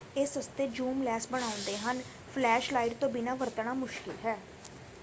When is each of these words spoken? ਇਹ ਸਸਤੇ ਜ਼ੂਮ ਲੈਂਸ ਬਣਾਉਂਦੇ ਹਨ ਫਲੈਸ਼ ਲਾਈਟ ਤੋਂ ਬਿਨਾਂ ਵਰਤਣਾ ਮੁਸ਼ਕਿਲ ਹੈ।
ਇਹ 0.15 0.25
ਸਸਤੇ 0.27 0.65
ਜ਼ੂਮ 0.69 1.03
ਲੈਂਸ 1.03 1.27
ਬਣਾਉਂਦੇ 1.31 1.77
ਹਨ 1.77 2.01
ਫਲੈਸ਼ 2.33 2.71
ਲਾਈਟ 2.73 2.93
ਤੋਂ 2.95 3.09
ਬਿਨਾਂ 3.09 3.35
ਵਰਤਣਾ 3.35 3.73
ਮੁਸ਼ਕਿਲ 3.75 4.13
ਹੈ। 4.25 4.37